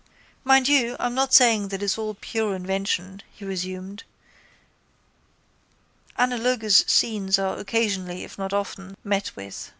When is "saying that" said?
1.31-1.83